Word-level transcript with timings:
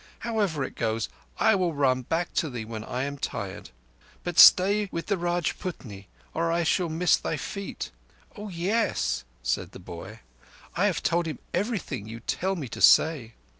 However 0.21 0.63
it 0.63 0.73
goes, 0.73 1.09
I 1.39 1.53
will 1.53 1.75
run 1.75 2.01
back 2.01 2.33
to 2.33 2.49
thee 2.49 2.65
when 2.65 2.83
I 2.83 3.03
am 3.03 3.19
tired. 3.19 3.69
But 4.23 4.39
stay 4.39 4.89
with 4.91 5.05
the 5.05 5.15
Rajputni, 5.15 6.07
or 6.33 6.51
I 6.51 6.63
shall 6.63 6.89
miss 6.89 7.17
thy 7.17 7.37
feet... 7.37 7.91
Oah 8.35 8.49
yess," 8.51 9.25
said 9.43 9.73
the 9.73 9.77
boy, 9.79 10.21
"I 10.75 10.85
have 10.87 11.03
told 11.03 11.27
him 11.27 11.37
everything 11.53 12.07
you 12.07 12.19
tell 12.19 12.55
me 12.55 12.67
to 12.69 12.81
say." 12.81 13.35